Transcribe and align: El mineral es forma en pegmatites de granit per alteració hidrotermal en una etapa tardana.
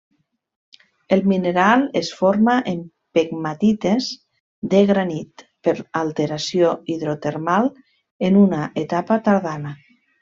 El 1.07 1.19
mineral 1.31 1.83
es 2.01 2.09
forma 2.21 2.55
en 2.71 2.79
pegmatites 3.17 4.07
de 4.73 4.81
granit 4.93 5.45
per 5.69 5.75
alteració 6.01 6.73
hidrotermal 6.95 7.71
en 8.31 8.41
una 8.47 8.65
etapa 8.87 9.21
tardana. 9.31 9.77